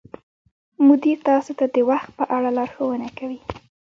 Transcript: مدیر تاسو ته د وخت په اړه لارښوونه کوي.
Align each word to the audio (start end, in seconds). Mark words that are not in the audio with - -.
مدیر 0.87 1.17
تاسو 1.29 1.51
ته 1.59 1.65
د 1.73 1.77
وخت 1.89 2.09
په 2.17 2.23
اړه 2.35 2.49
لارښوونه 2.57 3.07
کوي. 3.17 3.39